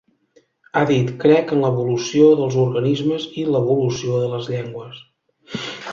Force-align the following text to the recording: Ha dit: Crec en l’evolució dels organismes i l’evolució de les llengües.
Ha 0.77 0.81
dit: 0.91 1.11
Crec 1.23 1.53
en 1.57 1.61
l’evolució 1.65 2.31
dels 2.41 2.57
organismes 2.63 3.27
i 3.43 3.47
l’evolució 3.53 4.23
de 4.25 4.33
les 4.35 4.53
llengües. 4.55 5.03